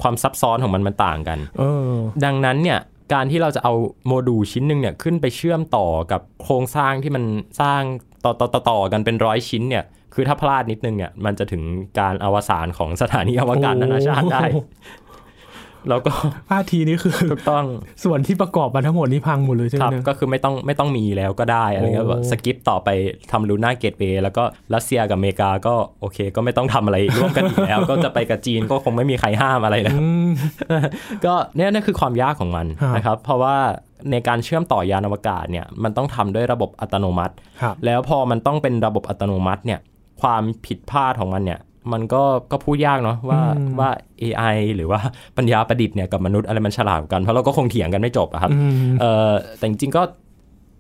[0.01, 2.80] ความซับซ้อนของมันมันต่างกันเออดังนั้นเนี่ย
[3.13, 3.74] การที่เราจะเอา
[4.08, 7.24] โมดูลชิ้นหนึ่งเนี่ยขึ้นไปเชื่อมต่อกับโครงสร้างที่มัน
[7.62, 7.82] สร้าง
[8.25, 9.86] ต่อต่อต่อต่อกันเป็นร้อยชิ้นเนี่ย
[10.16, 11.63] คือถ้าพลาดนิดนึงเนี่ยมันจะถึง
[12.00, 14.62] การอวสานของสถานีอวกาศนานาชาติได้โอ้
[15.90, 16.12] แล้วก็
[16.50, 17.66] ท่าทีนี้คือถูกต้อง
[18.04, 22.90] ส่วนที่ประกอบมาทั้งหมดนี่พังหมดเลยใช่ไหคมรับเนี่ยก็คือไม่ต้องไม่ต้องมีแล้วก็ได้อะไรเงี้ยโอ้แบบสกิปต่อไป
[23.32, 30.30] ทำลูน่าเกตเวย์แล้วก็รัสเซียกับอเมริกาก็โอเค ก็ไม่ต้องทำอะไรร่วมกันอีกแล้ว ก็จะไปกับจีนก็คงไม่มีใครห้ามอะไรแล้วอืม
[31.26, 33.56] ก็เนี่ยนั่นคือความยากของมันครับนะครับ เพราะว่า
[34.12, 39.80] ในการเชื่อมต่อยานอวกาศเนี่ยมันต้องทำด้วยระบบอัตโนมัติครับแล้วพอมันต้องเป็นระบบอัตโนมัติเนี่ย
[40.22, 41.60] ความผิดพลาดของมันเนี่ย
[41.92, 43.90] มันก็ก็พูดยากเนาะว่าอืมว่า
[44.22, 45.00] AI หรือว่า
[45.38, 50.04] ปัญญาประดิษฐ์เนี่ยกับมนุษย์อะไรมันฉลาดกว่ากัน เพราะเราก็คงเถียงกันไม่จบอะครับอืมเอ่อแต่จริงๆก็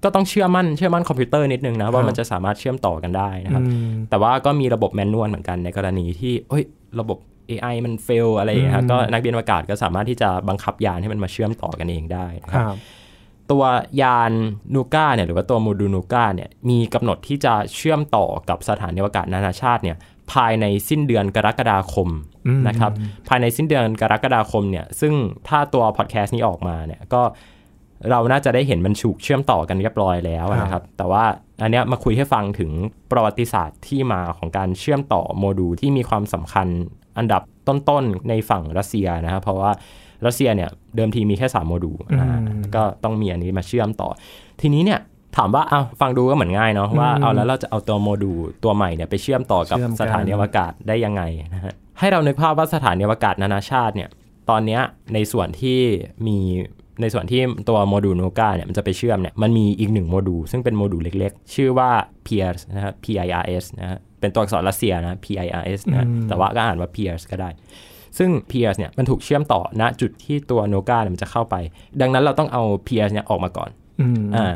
[0.03, 6.63] ก็ต้องเชื่อมั่นเชื่อมั่นคอมพิวเตอร์นิดนึงนะ ว่าครับมันจะสามารถเชื่อมต่อกันได้นะครับอืมแต่ว่าก็มีระบบแมนนวลเหมือนกันในกรณีที่เฮ้ย
[6.99, 7.17] ระบบ
[7.49, 12.77] AI มันเฟลอะไรอย่างเงี้ยครับอืมก็นักบินอวกาศก็สามารถที่จะบังคับยานให้มันมาเชื่อมต่อกันเองได้นะคครับรับ
[13.51, 13.63] ตัว
[14.01, 14.31] ยาน
[14.75, 19.97] นูก้าเนี่ยหรือว่าตัวโมดูลนูก้าเนี่ยมีกำหนดที่จะเชื่อมต่อกับสถานีอวกาศนานาชาติเนี่ย
[20.33, 22.09] ภายในสิ้นเดือนกรกฎาคม
[22.47, 22.91] อืมนะครับ
[23.27, 25.13] ภายในสิ้นเดือนกรกฎาคมเนี่ยซึ่ง
[25.47, 27.21] ถ้าตัวพอดแคสต์นี้ออกมาเนี่ยก็
[28.11, 31.23] เราน่าจะได้เห็นมันฉุกเชื่อมต่อกันเรียบร้อยแล้วนะครับ แต่ว่า
[31.61, 32.71] อันเนี้ยมาคุยให้ฟังถึง
[33.11, 36.67] ประวัติศาสตร์ที่มาของการเชื่อมต่อโมดูลที่มีความสำคัญ
[37.17, 39.71] อันดับต้นๆในฝั่งรัสเซียนะครับเพราะว่า
[40.25, 44.09] รัสเซียเนี่ยเดิมทีมีแค่3โมดูลอ่าอืมก็ต้องมีอันนี้มาเชื่อมต่อ
[44.61, 44.99] ทีนี้เนี่ย
[45.37, 51.21] ถามว่าเอาฟังดูก็เหมือนง่ายเนาะว่าอืมเอาแล้วเราจะเอาตัวโมดูลตัวใหม่เนี่ยไปเชื่อมต่อกับเชื่อมกันสถานีอวกาศได้ยังไง
[51.53, 54.09] นะฮะให้เรานึกภาพว่าสถานีอวกาศนานาชาติเนี่ย
[54.49, 54.81] ตอนเนี้ย
[55.13, 55.79] ในส่วนที่
[56.27, 56.37] มี
[57.01, 61.89] ในส่วนที่ตัวโมดูล Nauka เนี่ยมันจะไปเชื่อมเนี่ยมันมีอีกหนึ่งโมดูลซึ่งเป็นโมดูลเล็กๆ ชื่อว่า
[62.27, 67.49] PIRS นะครับ PIRS นะฮะเป็นตัวอักษรรัสเซียนะ PIRS นะอืมแต่ว่าก็อ่านว่า PIRS ก็ได้
[68.17, 71.55] ซึ่ง Pierce เนี่ยมันถูกเชื่อมต่อณจุดที่ตัว Nauka เนี่ยมันจะเข้าไป
[72.01, 73.69] ดังนั้นเราต้องเอา Pierce เนี่ยออกมาก่อน
[74.01, 74.53] อืมอ่า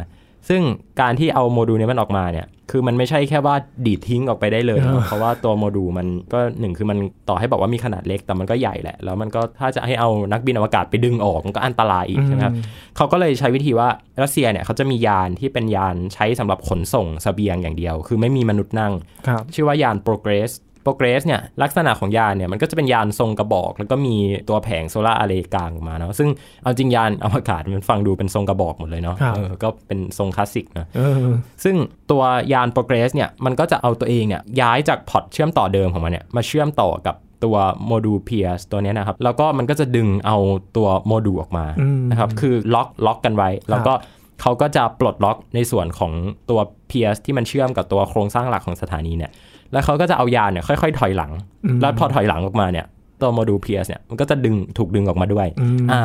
[0.50, 0.62] ซึ่ง
[1.02, 3.56] การที่เอาโมดูลเนี้ยมันออกมาเนี่ย คือมันไม่ใช่แค่ว่า
[3.86, 6.98] ดีดทิ้งออกไปได้เลยเออเพราะว่าตัวโมดูลมันก็หนึ่งคือมัน
[7.30, 12.54] ต่อให้บอกว่ามีขนาดเล็กแต่มันก็ใหญ่แหละ แล้วมันก็ถ้าจะให้เอานักบินอวกาศไปดึงออกมันก็อันตรายอีกใช่ไหมครับ
[12.98, 13.88] เขาก็เลยใช้วิธีว่า
[14.24, 18.94] รัสเซียเนี่ยเขาจะมียานที่เป็นยานใช้สำหรับขนส่งเสบียงอย่างเดียว คือไม่มีมนุษย์นั่ง
[19.28, 20.52] ครับชื่อว่ายาน Progress
[20.86, 24.16] Progress เนี่ยลักษณะของยานเนี่ยมันก็จะเป็นยานทรงกระบอก แล้วก็มี
[24.50, 26.30] ตัวแผง solar array กางออกมาเนาะซึ่ง
[26.64, 31.26] เอาจริงยานอวกาศมันฟังดูเป็นทรงกระบอกหมดเลยเนาะครับเออก็เป็นทรงคลาสสิกนะเออ
[31.64, 31.76] ซึ่ง
[32.12, 40.38] ตัวยาน Progress เนี่ยมันก็จะเอาตัวเองเนี่ยย้ายจาก port เชื่อมต่อเดิมของมันเนี่ยมาเชื่อมต่อกับตัวโมดูล Pierce ตัวเนี้ยนะครับ แล้วก็มันก็จะดึงเอา
[40.78, 43.94] ตัวโมดูลออกมาอืมนะครับคือล็อกล็อกกันไว้ แล้วก็
[44.42, 46.12] เขาก็จะปลดล็อกในส่วนของ
[46.50, 49.32] ตัว Pierce ที่มันเชื่อมกับตัวโครงสร้างหลักของสถานีเนี่ย
[49.74, 51.32] แล้วเขาก็จะเอายานเนี่ยค่อยๆถอยหลัง
[51.66, 52.88] อืมแล้วพอถอยหลังออกมาเนี่ย
[53.22, 56.02] ตัวโมดูล Pierce เนี่ยมันก็จะดึงถูกดึงออกมาด้วยอืมอ่า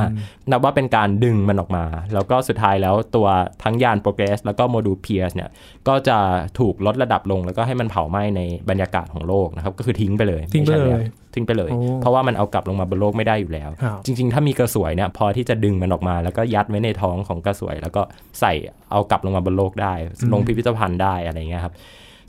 [0.51, 3.27] นับว่าเป็นการดึงมันออกมา แล้วก็สุดท้ายแล้วตัว
[3.63, 5.51] ทั้งยาน Progress แล้วก็โมดูล Pierce เนี่ย
[5.89, 6.19] ก็จะ
[6.59, 18.03] ถูกลดระดับลงแล้วก็ให้มันเผาไหม้ในบรรยากาศของโลกนะครับก็คือทิ้งไปเลยทิ้งไปเลยม่ใช่แวทิ้งไปเลยโอ้เพราะว่ามันเอากลับลงมาบนโลกไม่ได้อยู่แล้วครับจริง ๆ ถ้ามีกระสวยเนี่ยพอที่จะดึงมันออกมา แล้วก็ยัดไว้ในท้องของกระสวย แล้วก็
[18.41, 18.53] ใส่
[18.91, 19.95] เอากลับลงมาบนโลกได้
[20.33, 21.75] ลงพิพิธภัณฑ์ได้อะไรเงี้ยครับ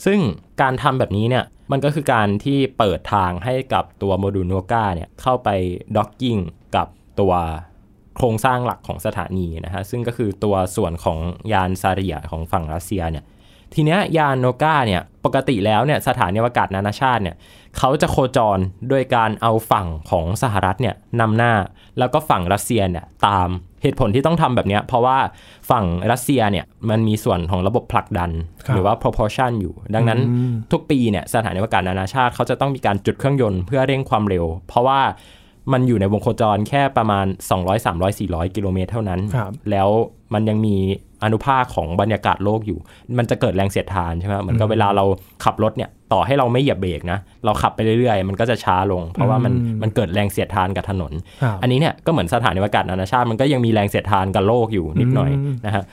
[0.06, 0.20] ซึ่ง
[0.62, 5.50] การทำแบบนี้เนี่ยมันก็คือการที่เปิดทางให้กับตัวโมดูล Nauka เนี่ยเข้าไป
[5.98, 6.38] docking
[6.76, 6.88] กับ
[7.20, 7.34] ตัว
[8.16, 11.20] โครงสร้างหลักของสถานีนะฮะซึ่งก็คือตัวส่วนของ
[11.54, 13.26] ยาน Zarya ของฝั่งรัสเซียเนี่ย
[13.74, 17.36] ทีเนี้ยยาน Nauka เนี่ยปกติแล้วเนี่ยสถานีอวกาศนานาชาติเนี่ย
[17.78, 21.54] เขาจะโคจรโดยการเอาฝั่งของสหรัฐเนี่ยนำหน้า
[22.00, 23.50] แล้วก็ฝั่งรัสเซียเนี่ยตาม
[23.82, 25.18] เหตุผลที่ต้องทำแบบเนี้ยเพราะว่า
[25.70, 28.32] ฝั่งรัสเซียเนี่ยมันมีส่วนของระบบผลักดัน
[28.66, 35.02] ครับหรือว่า proportion อยู่ ดังนั้นอืมทุกปีเนี่ยสถานีอวกาศนานาชาติเขาจะต้องมีการจุดเครื่องยนต์เพื่อเร่งความเร็ว เพราะว่า
[35.72, 39.90] มันอยู่ในวงโคจรแค่ประมาณ 200 300 400 กิโลเมตรเท่านั้นครับแล้ว
[40.34, 40.78] มันยังมี
[41.24, 42.80] อนุภาคของบรรยากาศโลกอยู่
[43.20, 45.06] มันจะเกิดแรงเสียดทานใช่ไหมเหมือนกับเวลาเรา
[45.44, 51.12] ขับรถเนี่ยต่อให้เราไม่เหยียบเบรกนะเราขับไปเรื่อยๆ มันก็จะช้าลง เพราะว่ามันอืมมันเกิดแรงเสียดทานกับถนน
[51.44, 55.84] ครับอันนี้เนี่ยก็เหมือนสถานีอวกาศนานาชาติมันก็ยังมีแรงเสียดทานกับโลกอยู่นิดหน่อยอืมนะฮะ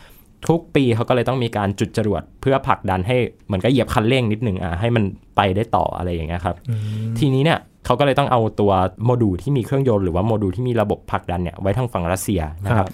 [0.49, 5.05] ทุกปีเขาก็เลยต้องมีการจุดจรวดเพื่อผลักดันให้เหมือนก็เหยียบคันเร่งนิดหนึ่งอะให้มัน
[5.37, 8.73] ไปได้ต่ออะไรอย่างเงี้ยครับอืมทีนี้เนี่ยเขาก็เลยต้องเอาตัว
[9.05, 12.91] โมดูลที่มีเครื่องยนต์หรือว่าโมดูลที่มีระบบผลักดันเนี่ยไว้ทางฝั่งรัสเซียนะคครัรับบ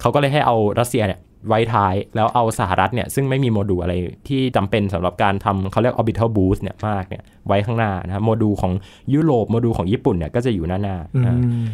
[0.00, 3.94] เขาก็เลยให้เอารัสเซียเนี่ย ไว้ท้าย แล้วเอาสหรัฐเนี่ยซึ่งไม่มีโมดูลอะไร
[4.28, 8.72] ที่จำเป็นสำหรับการทำเขาเรียก orbital boost เนี่ยมากเนี่ยไว้ข้างหน้านะครับโมดูลของ
[9.14, 11.66] ยุโรปโมดูลของญี่ปุ่นเนี่ยก็จะอยู่หน้าหน้าอืนะม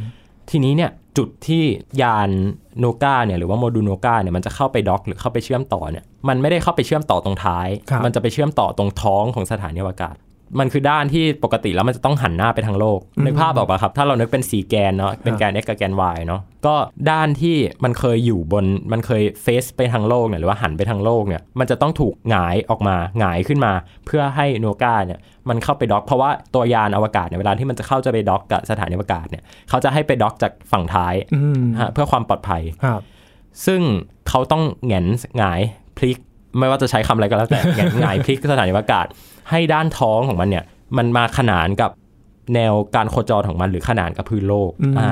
[0.51, 1.63] ทีนี้เนี่ยจุดที่
[2.03, 2.31] ยาน
[2.79, 10.17] โนกาเนี่ยหรือว่าโมดูลโนกาเนี่ยมันจะเข้าไปด็อกหรือเข้าไปเชื่อมต่อเนี่ยมันไม่ได้เข้าไปเชื่อมต่อตรงท้ายครับมันจะไปเชื่อมต่อตรงท้องของสถานีอวกาศ
[10.59, 16.75] มันคือด้านที่ปกติแล้วมันจะต้องหันหน้าไปทางโลกอืมนึกภาพออกปะครับ ถ้าเรานึกเป็นสีแกนเนาะเป็นแกน x กับแกน y เนาะก็
[17.11, 23.73] ด้านที่มันเคยอยู่บนมันเคยเฟซไปทางโลกเนี่ยหรือว่าหันไปทางโลกเนี่ยมันจะต้องถูกหงายออกมาหงายขึ้นมา
[24.07, 33.03] เพื่อให้โนกาเนี่ยมันเข้าไปด็อก เพราะว่าตัวยานอวกาศเนี่ยเวลาที่มันจะเข้าจะไปด็อกกับสถานีอวกาศเนี่ยเขาจะให้ไปด็อกจากฝั่งท้ายอืมฮะเพื่อความปลอดภัยครับ
[33.67, 33.81] ซึ่ง
[34.29, 35.61] เขาต้องแหงนหงาย
[35.97, 36.19] พลิก
[36.59, 39.07] ไม่ว่าจะใช้คำอะไรก็แล้วแต่แหงนหงายพลิกสถานีอวกาศ
[39.51, 40.65] ให้ด้านท้องของมันเนี่ย
[40.97, 41.91] มันมาขนานกับ
[42.55, 45.11] แนวการโคจรของมันหรือขนานกับพื้นโลกอืมอ่า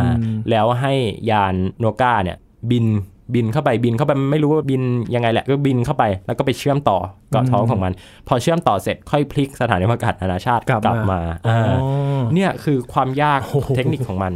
[0.50, 0.94] แล้วให้
[1.31, 2.37] ยานโนกาเนี่ย
[2.70, 2.87] บิน
[3.35, 4.83] บินเข้าไปบินเข้าไปไม่รู้ว่าบิน
[5.14, 6.98] ยังไงแหละก็บินเข้าไปแล้วก็ไปเชื่อมต่อ
[7.35, 7.92] กับท้องของมัน
[8.28, 14.33] พอเชื่อมต่อเสร็จค่อยพลิกสถานีอวกาศนานาชาติกลับมามาอ๋ออ่าเนี่ยคือความยากโอ้โหเทคนิคของมัน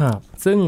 [0.00, 0.58] ครับซึ่ง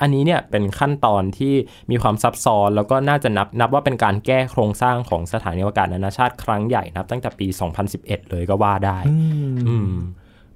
[0.00, 1.54] อันนี้เนี่ยเป็นขั้นตอนที่
[1.90, 7.46] มีความซับซ้อน แล้วก็น่าจะนับนับว่าเป็นการแก้โครงสร้างของสถานีอวกาศนานาชาติครั้งใหญ่นับตั้งแต่ปี
[7.88, 9.16] 2011 เลยก็ว่าได้อื
[9.52, 9.90] มอืม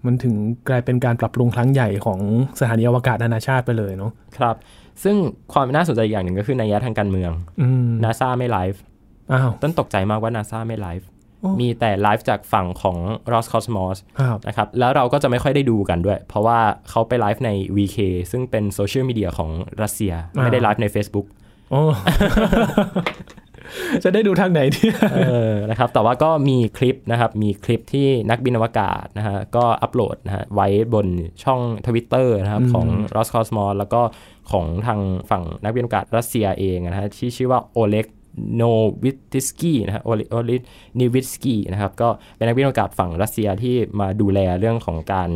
[0.04, 0.34] มันถึง
[0.68, 2.20] กลายเป็นการปรับปรุงครั้งใหญ่ของ
[2.60, 4.56] สถานีอวกาศนานาชาติไปเลยเนาะครับ
[5.04, 5.16] ซึ่ง
[5.52, 8.80] ความน่าสนใจอีกอย่างหนึ่งก็คือนัยยะทางการเมืองอืมนาซาไม่ไลฟ์
[9.32, 11.17] อ้าวต้นตกใจมากว่านาซาไม่ไลฟ์โอ้
[11.60, 12.96] มีแต่ไลฟ์จากฝั่งของ
[13.32, 16.58] Roscosmos ครับนะครับแล้วเราก็จะไม่ค่อยได้ดูกันด้วย เพราะว่า
[16.90, 17.98] เขาไปไลฟ์ใน VK
[18.30, 19.50] ซึ่งเป็นโซเชียลมีเดียของ
[19.82, 21.26] รัสเซีย ไม่ได้ไลฟ์ใน Facebook
[21.70, 21.82] โอ้
[24.04, 25.20] จะได้ดูทางไหนเนี่ยเอ
[25.50, 31.06] อนะครับ แต่ว่าก็มีคลิปนะครับ มีคลิปที่นักบินอวกาศนะฮะ ก็อัปโหลดนะฮะไว้บน
[31.44, 34.00] ช่อง Twitter นะครับอืมของ Roscosmos แล้วก็
[34.50, 38.06] ของทางฝั่งนักบินอวกาศรัสเซียเองนะฮะที่ชื่อว่าโอเล็ก
[38.56, 38.62] โน
[39.02, 40.10] วิตสกี้นะฮะโอ
[40.46, 45.30] เล็กโนวิตสกี้นะครับ ก็เป็นนักบินอวกาศฝั่งรัสเซียที่มาดูแลเรื่องของการ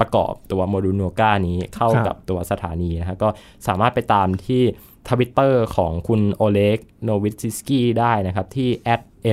[0.00, 3.28] ประกอบตัวโมดูล Nauka นี้เข้าครับกับตัวสถานีนะฮะก็
[3.66, 4.62] สามารถไปตามที่
[5.08, 8.70] ทวิตเตอร์ของคุณโอเล็กโนวิซิสกี้ได้นะครับ ที่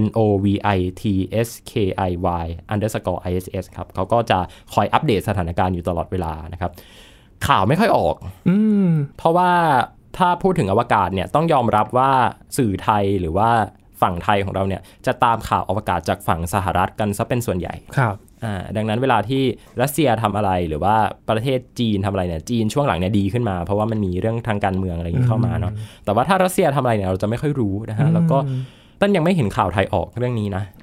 [0.04, 0.46] n o v
[0.78, 1.04] i t
[1.48, 1.72] s k
[2.10, 2.12] i
[2.44, 4.40] y underscore i s s ครับเขาก็จะ
[4.74, 6.72] คอยอัปเดตสถานการณ์อยู่ตลอดเวลานะครับ
[7.48, 8.16] ข่าวไม่ค่อยออก
[8.50, 9.52] อืมเพราะว่า
[10.18, 12.12] ถ้าพูดถึงอวกาศเนี่ยต้องยอมรับว่า
[12.58, 13.50] สื่อไทยหรือว่า
[14.02, 19.44] ฝั่งไทยของเราเนี่ยจะตามข่าวอวกาศจากฝั่งสหรัฐกันซะเป็นส่วนใหญ่ครับอ่าดังนั้นเวลาที่
[19.82, 20.96] รัสเซียทำอะไรหรือว่า
[21.30, 25.74] ประเทศจีนทำอะไรเนี่ยจีนช่วงหลังเนี่ยดีขึ้นมา เพราะว่ามันมีเรื่องทางการเมืองอะไรอย่างนี้เข้ามาเนาะ
[26.06, 28.38] แต่ว่าถ้ารัสเซียทำอะไรเนี่ยเราจะไม่ค่อยรู้นะฮะแล้วก็
[29.02, 30.83] ต้นยังไม่เห็นข่าวไทยออกเรื่องนี้นะอ๋อเอ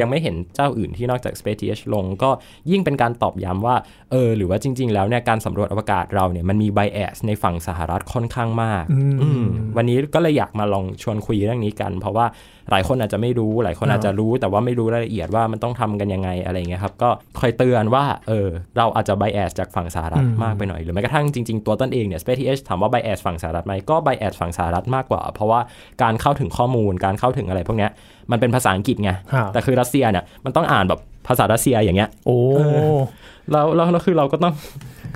[0.00, 2.30] ยังไม่เห็นเจ้าอื่นที่นอกจาก SpaceX ลงก็
[2.70, 3.76] ยิ่งเป็นการตอบย้ำว่า
[4.10, 9.44] เออหรือว่าจริง ๆ แล้วเนี่ยการสำรวจอวกาศเราเนี่ยมันมี bias ในฝั่งสหรัฐค่อนข้างมากอืมอืม
[9.76, 12.26] วันนี้ก็เลยอยากมาลองชวนคุยเรื่องนี้กัน เพราะว่า
[12.70, 25.60] หลายคนอาจจะไม่รู้ หลายคนครับอาจจะรู้แต่ว่าไม่รู้รายละเอียดว่ามันต้องทำกันยังไงอะไรเงี้ยครับก็คอยเตือนว่าเออเราอาจจะ bias จากฝั่งสหรัฐมากไปหน่อย หรือแม้กระทั่งจริงๆ ตัวเติ้ลเองเนี่ย SpaceX ถามว่า bias ฝั่งสหรัฐไหมก็ bias ฝั่งสหรัฐมากกว่า เพราะว่า
[26.02, 27.90] การเข้าถึงข้อมูลการเข้าถึงอะไรพวกเนี้ย
[28.30, 32.38] มันเป็นภาษาอังกฤษไงครับแต่คือรัสเซียเนี่ยมันต้องอ่านแบบภาษารัสเซียอย่างเงี้ยโอ้
[33.50, 34.52] แล้วแล้วแล้วคือเราก็ต้อง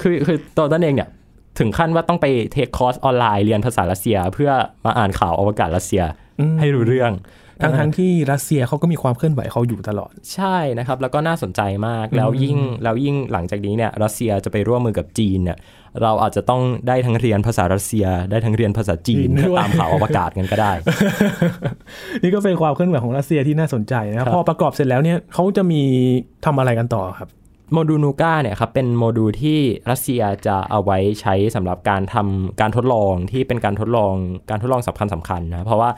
[0.00, 1.08] คือคือตัวเติ้ลเองเนี่ย
[1.58, 4.50] ถึงขั้นว่าต้องไป take คอร์สออนไลน์เรียนภาษารัสเซีย เพื่อ
[4.84, 6.02] มาอ่านข่าวอวกาศรัสเซีย
[6.40, 7.12] อืมให้รู้เรื่อง
[7.62, 15.58] ทั้งทั้งที่รัสเซียเขาก็มีความเคลื่อนไหวเขาอยู่ตลอด ใช่นะครับ แล้วก็น่าสนใจมากแล้วยิ่งแล้วยิ่งหลังจากนี้เนี่ยรัสเซียจะไปร่วมมือกับจีนเนี่ย
[16.02, 20.72] เราอาจจะต้องได้ทั้งเรียนภาษารัสเซีย ได้ทั้งเรียนภาษาจีนจีนด้วยเพื่อตามข่าวอวกาศกันก็ได้
[22.22, 25.82] นี่ก็เป็นความเคลื่อนไหวของรัสเซียที่น่าสนใจนะครับพอประกอบเสร็จแล้วเนี่ยเขาจะมี
[26.44, 27.28] ทำอะไรกันต่อครับ
[27.72, 29.58] โมดูล Nauka เนี่ยครับเป็นโมดูลที่
[29.90, 34.14] รัสเซียจะเอาไว้ใช้สำหรับการทำการทดลองที่เป็นการทดลอง
[34.50, 35.90] การทดลองสำคัญสำคัญนะเพราะว่า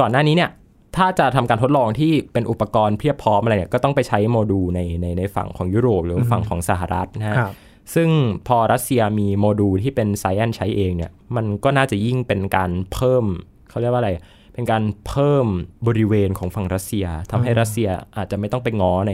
[0.00, 0.50] ก่อนหน้านี้เนี่ย
[0.96, 7.54] ถ้าจะทำการทดลองที่เป็นอุปกรณ์เพียบพร้อมอะไรเนี่ยก็ต้องไปใช้โมดูลในในในฝั่งของยุโรปหรือฝั่งของสหรัฐนะฮะครับ
[7.94, 8.08] ซึ่ง
[8.48, 13.24] พอรัสเซียมีโมดูลที่เป็นไซแอนใช้เองเนี่ยมันก็น่าจะยิ่งเป็นการเพิ่ม
[13.70, 14.12] เขาเรียกว่าอะไร
[14.52, 15.46] เป็นการเพิ่ม
[15.86, 19.12] บริเวณของฝั่งรัสเซียทำให้รัสเซียอาจจะไม่ต้องไปง้อใน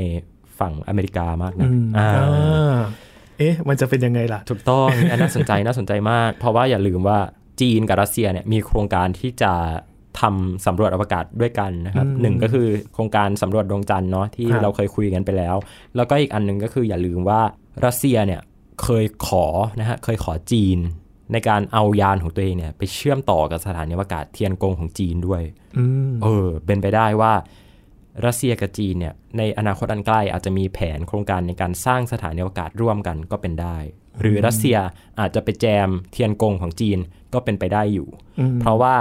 [0.60, 2.78] ฝั่งอเมริกามากนะอืมอ่าอ่า
[3.38, 7.18] เอ๊ะ มันจะเป็นยังไงล่ะ ถูกต้องอันน่าสนใจน่าสนใจมาก เพราะว่าอย่าลืมว่า
[7.60, 9.52] จีนกับรัสเซียเนี่ยมีโครงการที่จะ
[10.20, 15.56] ทำสำรวจอวกาศด้วยกันนะครับอืมหนึ่งก็คือโครงการสำรวจดวงจันทร์เนาะที่ครับเราเคยคุยกันไปแล้ว
[15.96, 17.40] แล้วก็อีกอันหนึ่งก็คืออย่าลืมว่า
[17.84, 18.40] รัสเซียเนี่ย
[18.82, 19.46] เคยขอ
[19.80, 20.78] นะฮะเคยขอจีน
[21.32, 25.42] ในการเอายานของตัวเองเนี่ยไปเชื่อมต่อกับสถานีอวกาศเทียนกงของจีนด้วย
[25.78, 27.32] อืมเออเป็นไปได้ว่า
[28.26, 33.78] รัสเซียกับจีนเนี่ยในอนาคตอันใกล้อาจจะมีแผนโครงการในการสร้างสถานีอวกาศร่วมกันก็เป็นได้
[34.20, 34.76] หรือรัสเซีย
[35.20, 36.98] อาจจะไปแจมเทียนกงของจีน
[37.34, 38.08] ก็เป็นไปได้อยู่
[38.40, 38.96] อืมเพราะว่า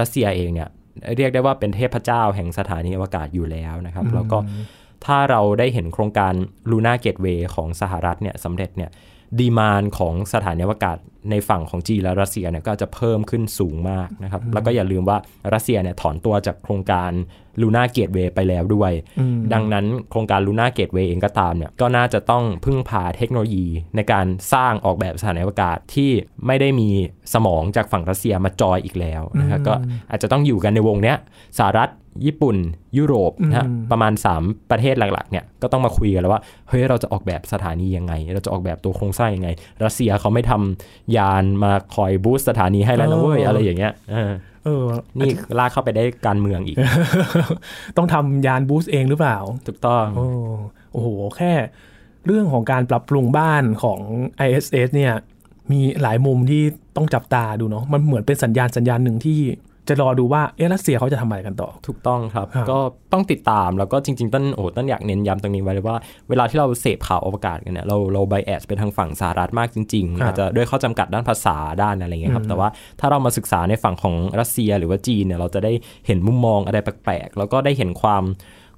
[0.00, 0.68] รัสเซียเองเนี่ย
[1.16, 4.38] เรียกได้ว่าเป็นเทพเจ้าแห่งสถานีอวกาศอยู่แล้วนะครับ แล้วก็
[5.04, 6.34] ถ้าเราได้เห็นโครงการ
[6.70, 8.90] Lunar Gateway ของสหรัฐเนี่ยสำเร็จเนี่ย
[9.38, 10.98] demand ของสถานีอวกาศ
[11.30, 15.18] ในฝั่งของจีนและรัสเซียเนี่ยก็จะเพิ่มขึ้นสูงมากนะครับ แล้วก็อย่าลืมว่า
[15.52, 17.10] รัสเซียเนี่ยถอนตัวจากโครงการ
[17.62, 18.92] Lunar Gateway ไปแล้วด้วย
[19.52, 26.10] ดังนั้นโครงการ Lunar Gateway เองก็ตามเนี่ยก็น่าจะต้องพึ่งพาเทคโนโลยีในการสร้างออกแบบสถานีอวกาศที่
[26.46, 26.88] ไม่ได้มี
[27.34, 29.74] สมองจากฝั่งรัสเซียมาจอยอีกแล้วนะครับก็
[30.10, 31.16] อาจจะต้องอยู่กันในวงเนี้ย
[31.58, 31.90] สหรัฐ
[32.26, 32.56] ญี่ปุ่น
[32.98, 39.48] ยุโรปนะฮะประมาณ 3 ประเทศหลักๆเนี่ยก็ต้องมาคุยกันแล้วว่าเฮ้ยเราจะออกแบบสถานียังไง เราจะออกแบบตัวโครงสร้างยังไง
[39.84, 44.32] รัสเซียเขาไม่ทำยานมาคอยบูสต์สถานีให้แล้วนะเว้ยอ๋อออะไรอย่างเงี้ยเออ
[44.64, 44.84] เออ
[45.18, 46.76] นี่ลากเข้าไปได้การเมืองอีก
[47.96, 50.26] ต้องทำยานบูสต์เองหรือเปล่า ถูกต้องโอ้
[50.92, 51.52] โอ้โห แค่
[52.26, 54.00] เรื่องของการปรับปรุงบ้านของ
[54.46, 55.14] ISS เนี่ย
[55.72, 56.62] มีหลายมุมที่
[56.96, 59.40] ต้องจับตาดูเนาะ มันเหมือนเป็นสัญญาณสัญญาณหนึ่งที่
[59.88, 62.78] จะรอดูว่าเอะรัสเซียเขาจะทำอะไรกันต่อ ถูกต้องครับครับ ก็
[63.12, 65.96] ต้องติดตามแล้วก็จริง ๆ ต้นโอ้โหต้นอยากเน้นย้ำตรงนี้ไว้เลยว่า
[66.28, 72.68] เวลาที่เราเสพข่าวอวกาศกันเนี่ยเราเราไบแอสไปทางฝั่งสหรัฐมากจริงครับๆอาจจะด้วยข้อจำกัดด้านภาษาด้านอะไรเงี้ยครับ แต่ว่า
[73.00, 75.72] ถ้าเรามาศึกษาในฝั่งของรัสเซียหรือว่าจีนเนี่ยเราจะได้
[76.06, 78.22] เห็นมุมมองอะไรแปลกๆแล้วก็ได้เห็นความ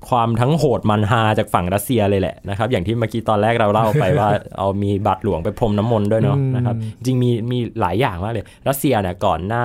[0.08, 9.64] ความทั้งโหดมันฮาจากฝั่งรัสเซียเลยแหละนะครับอย่างที่เมื่อกี้ตอนแรกเราเล่าไปว่าเอามีบาทหลวงไปพรมน้ำมนต์ด้วยเนาะอืมนะครับจริงมีมีหลายอย่างมากเลย รัสเซียเนี่ยก่อนหน้า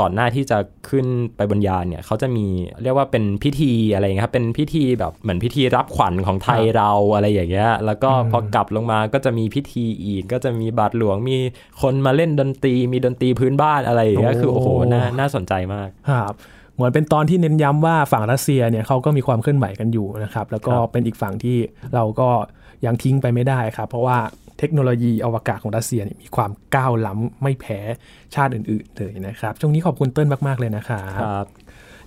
[0.00, 2.46] ก่อนหน้าที่จะขึ้นไปบนยานเนี่ยเขาจะมี
[2.82, 11.36] เรียกว่าเป็นพิธีอะไรอย่างเงี้ยครับเป็นพิธีแบบเหมือนพิธีรับขวัญของไทยเราอะไรอย่างเงี้ยแล้วก็พอกลับลงมาก็จะมีพิธีอีก ก็จะมีบาทหลวงมี
[11.82, 16.34] คนมาเล่นดนตรี มีดนตรีพื้นบ้านอะไรอย่างเงี้ยคือโอ้โหน่าน่าสนใจมากครับ
[16.78, 21.58] เหมือนเป็นตอนที่เน้นย้ำว่าฝั่งรัสเซียเนี่ยเขาก็มีความเคลื่อนไหวกันอยู่นะครับ แล้วก็ครับเป็นอีกฝั่งที่
[21.94, 22.28] เราก็
[22.86, 24.18] ยังทิ้งไปไม่ได้ครับ เพราะว่า
[24.58, 27.80] เทคโนโลยีอวกาศของรัสเซียเนี่ยมีความก้าวล้ำไม่แพ้
[28.34, 31.02] ชาติอื่นๆเลยนะครับ ช่วงนี้ขอบคุณเติ้ลมาก ๆ เลยนะครั
[31.42, 31.46] บ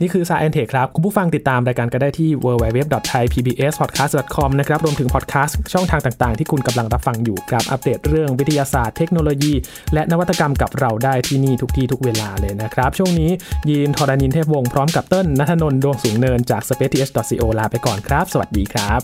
[0.01, 9.53] นี่คือ Sci & Tech ครับ คุณผู้ฟังติดตามรายการก็ได้ที่ www.thaipbspodcast.com นะครับ รวมถึงพอดแคสต์ช่องทางต่างๆ ที่คุณกำลังรับฟังอยู่ครับอัปเดตเรื่องวิทยาศาสตร์เทคโนโลยี
[9.93, 13.31] และนวัตกรรมกับเราได้ที่นี่ทุกที่ทุกเวลาเลยนะครับ ช่วงนี้
[13.69, 19.01] ยีนทอรานินเทพวงศ์พร้อมกับเติ้ลนัทนนท์ดวงสูงเนินจาก spaceth.co ลาไปก่อนครับ สวัสดีครับ